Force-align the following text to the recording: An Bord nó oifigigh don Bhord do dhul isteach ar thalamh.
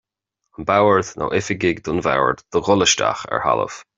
An 0.59 0.65
Bord 0.69 1.11
nó 1.19 1.27
oifigigh 1.41 1.83
don 1.89 2.01
Bhord 2.09 2.43
do 2.55 2.63
dhul 2.69 2.87
isteach 2.89 3.27
ar 3.37 3.45
thalamh. 3.47 3.81